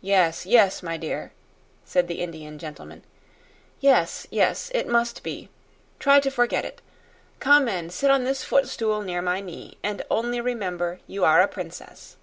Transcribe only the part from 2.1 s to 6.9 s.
Indian gentleman. "Yes, yes, it must be. Try to forget it.